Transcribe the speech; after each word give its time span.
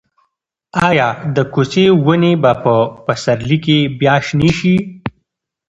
ایا 0.87 1.07
د 1.35 1.37
کوڅې 1.53 1.85
ونې 2.05 2.33
به 2.41 2.51
په 2.63 2.75
پسرلي 3.05 3.57
کې 3.65 3.77
بیا 3.99 4.15
شنې 4.25 4.51
شي؟ 4.59 4.75